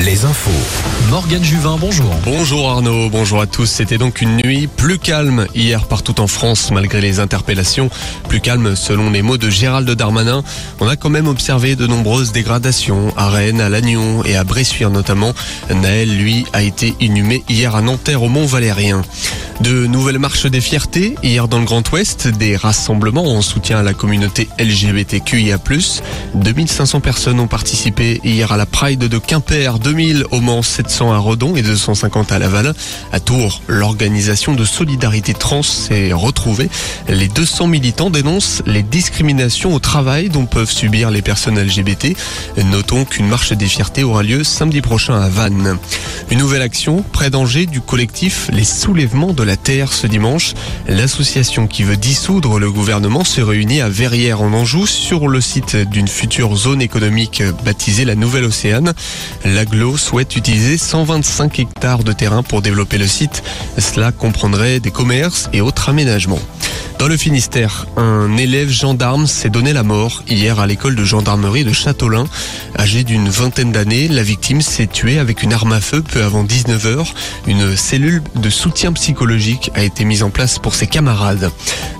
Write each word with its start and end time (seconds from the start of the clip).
Les 0.00 0.24
infos. 0.24 0.50
Morgane 1.08 1.44
Juvin, 1.44 1.76
bonjour. 1.78 2.12
Bonjour 2.24 2.68
Arnaud, 2.68 3.08
bonjour 3.10 3.40
à 3.40 3.46
tous. 3.46 3.66
C'était 3.66 3.96
donc 3.96 4.20
une 4.20 4.38
nuit 4.38 4.66
plus 4.66 4.98
calme 4.98 5.46
hier 5.54 5.86
partout 5.86 6.20
en 6.20 6.26
France 6.26 6.72
malgré 6.72 7.00
les 7.00 7.20
interpellations. 7.20 7.88
Plus 8.28 8.40
calme 8.40 8.74
selon 8.74 9.08
les 9.08 9.22
mots 9.22 9.36
de 9.36 9.48
Gérald 9.48 9.88
Darmanin. 9.88 10.42
On 10.80 10.88
a 10.88 10.96
quand 10.96 11.10
même 11.10 11.28
observé 11.28 11.76
de 11.76 11.86
nombreuses 11.86 12.32
dégradations 12.32 13.14
à 13.16 13.30
Rennes, 13.30 13.60
à 13.60 13.68
Lannion 13.68 14.24
et 14.24 14.34
à 14.34 14.42
Bressuire 14.42 14.90
notamment. 14.90 15.32
Naël, 15.72 16.08
lui, 16.08 16.44
a 16.52 16.62
été 16.62 16.96
inhumé 16.98 17.44
hier 17.48 17.76
à 17.76 17.82
Nanterre 17.82 18.24
au 18.24 18.28
Mont 18.28 18.46
Valérien. 18.46 19.02
De 19.60 19.86
nouvelles 19.86 20.18
marches 20.18 20.46
des 20.46 20.60
fiertés 20.60 21.14
hier 21.22 21.48
dans 21.48 21.60
le 21.60 21.64
Grand 21.64 21.88
Ouest, 21.92 22.28
des 22.28 22.56
rassemblements 22.56 23.36
en 23.36 23.42
soutien 23.42 23.78
à 23.78 23.82
la 23.82 23.94
communauté 23.94 24.48
LGBTQIA+. 24.58 25.58
2500 26.34 27.00
personnes 27.00 27.40
ont 27.40 27.46
participé 27.46 28.20
hier 28.22 28.52
à 28.52 28.56
la 28.58 28.66
Pride 28.66 29.08
de 29.08 29.18
Quimper, 29.36 29.78
2000 29.78 30.24
au 30.30 30.40
Mans, 30.40 30.62
700 30.62 31.12
à 31.12 31.18
Redon 31.18 31.56
et 31.56 31.62
250 31.62 32.32
à 32.32 32.38
Laval. 32.38 32.72
À 33.12 33.20
Tours, 33.20 33.60
l'organisation 33.68 34.54
de 34.54 34.64
solidarité 34.64 35.34
trans 35.34 35.62
s'est 35.62 36.14
retrouvée. 36.14 36.70
Les 37.06 37.28
200 37.28 37.66
militants 37.66 38.08
dénoncent 38.08 38.62
les 38.64 38.82
discriminations 38.82 39.74
au 39.74 39.78
travail 39.78 40.30
dont 40.30 40.46
peuvent 40.46 40.70
subir 40.70 41.10
les 41.10 41.20
personnes 41.20 41.60
LGBT. 41.60 42.16
Notons 42.64 43.04
qu'une 43.04 43.28
marche 43.28 43.52
des 43.52 43.66
fiertés 43.66 44.04
aura 44.04 44.22
lieu 44.22 44.42
samedi 44.42 44.80
prochain 44.80 45.20
à 45.20 45.28
Vannes. 45.28 45.76
Une 46.30 46.38
nouvelle 46.38 46.62
action 46.62 47.04
près 47.12 47.28
d'Angers 47.28 47.66
du 47.66 47.82
collectif 47.82 48.48
Les 48.52 48.64
Soulèvements 48.64 49.34
de 49.34 49.42
la 49.42 49.58
Terre 49.58 49.92
ce 49.92 50.06
dimanche. 50.06 50.54
L'association 50.88 51.66
qui 51.66 51.82
veut 51.82 51.98
dissoudre 51.98 52.58
le 52.58 52.72
gouvernement 52.72 53.22
se 53.22 53.42
réunit 53.42 53.82
à 53.82 53.90
Verrières 53.90 54.40
en 54.40 54.52
Anjou 54.54 54.86
sur 54.86 55.28
le 55.28 55.42
site 55.42 55.76
d'une 55.76 56.08
future 56.08 56.56
zone 56.56 56.80
économique 56.80 57.42
baptisée 57.66 58.06
la 58.06 58.14
Nouvelle 58.14 58.44
Océane. 58.44 58.94
L'aglo 59.44 59.96
souhaite 59.96 60.36
utiliser 60.36 60.78
125 60.78 61.58
hectares 61.58 62.04
de 62.04 62.12
terrain 62.12 62.42
pour 62.42 62.62
développer 62.62 62.98
le 62.98 63.06
site. 63.06 63.42
Cela 63.78 64.12
comprendrait 64.12 64.80
des 64.80 64.90
commerces 64.90 65.48
et 65.52 65.60
autres 65.60 65.88
aménagements. 65.88 66.40
Dans 66.98 67.08
le 67.08 67.16
Finistère, 67.18 67.86
un 67.98 68.38
élève 68.38 68.70
gendarme 68.70 69.26
s'est 69.26 69.50
donné 69.50 69.74
la 69.74 69.82
mort 69.82 70.22
hier 70.28 70.58
à 70.58 70.66
l'école 70.66 70.96
de 70.96 71.04
gendarmerie 71.04 71.62
de 71.62 71.72
Châteaulin. 71.72 72.26
Âgé 72.78 73.04
d'une 73.04 73.28
vingtaine 73.28 73.70
d'années, 73.70 74.08
la 74.08 74.22
victime 74.22 74.62
s'est 74.62 74.86
tuée 74.86 75.18
avec 75.18 75.42
une 75.42 75.52
arme 75.52 75.72
à 75.72 75.80
feu 75.80 76.02
peu 76.02 76.22
avant 76.24 76.42
19h. 76.42 77.06
Une 77.46 77.76
cellule 77.76 78.22
de 78.34 78.48
soutien 78.48 78.94
psychologique 78.94 79.70
a 79.74 79.82
été 79.82 80.06
mise 80.06 80.22
en 80.22 80.30
place 80.30 80.58
pour 80.58 80.74
ses 80.74 80.86
camarades. 80.86 81.50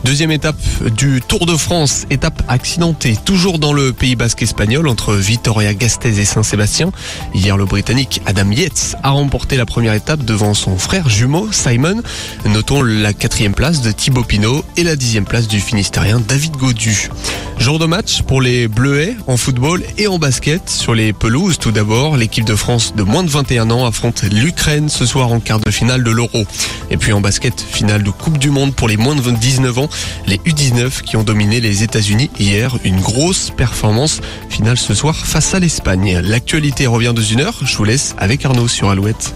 Deuxième 0.05 0.31
étape 0.31 0.57
du 0.97 1.21
Tour 1.21 1.45
de 1.45 1.57
France, 1.57 2.07
étape 2.09 2.43
accidentée, 2.49 3.19
toujours 3.23 3.59
dans 3.59 3.75
le 3.75 3.93
Pays 3.93 4.17
basque 4.17 4.43
espagnol 4.43 4.89
entre 4.89 5.15
Vitoria-Gasteiz 5.15 6.19
et 6.19 6.25
Saint-Sébastien. 6.25 6.91
Hier, 7.35 7.57
le 7.59 7.67
Britannique 7.67 8.23
Adam 8.25 8.51
Yates 8.51 8.97
a 9.03 9.11
remporté 9.11 9.57
la 9.57 9.67
première 9.67 9.93
étape 9.93 10.25
devant 10.25 10.55
son 10.55 10.79
frère 10.79 11.11
jumeau 11.11 11.49
Simon. 11.53 12.03
Notons 12.47 12.83
la 12.83 13.13
quatrième 13.13 13.55
place 13.55 13.83
de 13.83 13.93
Thibaut 13.93 14.25
Pinot 14.25 14.65
et 14.77 14.86
la 14.87 14.95
dixième 14.95 15.25
place 15.25 15.49
du 15.49 15.59
Finistérien 15.59 16.21
David 16.21 16.57
Godu. 16.57 17.11
Jour 17.59 17.81
de 17.81 17.87
match 17.87 18.23
pour 18.23 18.41
les 18.41 18.69
Bleuets 18.69 19.17
en 19.27 19.37
football 19.37 19.83
et 19.99 20.07
en 20.07 20.21
basket. 20.21 20.71
Sur 20.71 20.95
les 20.95 21.13
pelouses, 21.13 21.59
tout 21.59 21.73
d'abord, 21.73 22.17
l'équipe 22.17 22.45
de 22.45 22.55
France 22.55 22.95
de 22.95 23.03
moins 23.03 23.25
de 23.25 23.29
21 23.29 23.73
ans 23.73 23.85
affronte 23.85 24.23
l'Ukraine 24.23 24.89
ce 24.89 25.05
soir 25.05 25.33
en 25.33 25.41
quart 25.41 25.59
de 25.59 25.73
finale 25.73 26.05
de 26.05 26.11
l'Euro. 26.13 26.45
Et 26.91 26.99
puis 26.99 27.13
en 27.13 27.21
basket, 27.21 27.61
finale 27.61 28.05
de 28.05 28.11
Coupe 28.11 28.39
du 28.39 28.51
Monde 28.51 28.77
pour 28.77 28.87
les 28.87 28.97
moins 28.97 29.17
de 29.17 29.21
19 29.29 29.77
ans, 29.79 29.89
les 30.29 30.37
U19 30.37 31.03
qui 31.03 31.17
ont 31.17 31.25
dominé 31.25 31.61
les 31.61 31.83
États-Unis 31.83 32.31
hier. 32.39 32.79
Une 32.85 33.01
grosse 33.01 33.51
performance 33.57 34.21
finale 34.49 34.79
ce 34.79 34.95
soir 34.95 35.17
face 35.17 35.53
à 35.55 35.59
l'Espagne. 35.59 36.21
L'actualité 36.23 36.87
revient 36.87 37.13
dans 37.15 37.23
une 37.23 37.41
heure. 37.41 37.59
Je 37.65 37.77
vous 37.77 37.85
laisse 37.85 38.15
avec 38.19 38.45
Arnaud 38.45 38.69
sur 38.69 38.89
Alouette. 38.89 39.35